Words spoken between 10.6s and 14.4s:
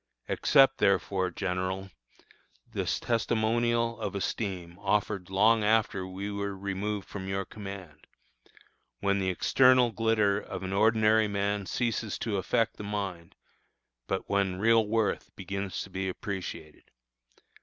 an ordinary man ceases to affect the mind, but